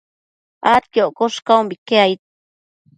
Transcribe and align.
adquioccosh 0.73 1.39
caumbique 1.47 1.91
aid 2.05 2.19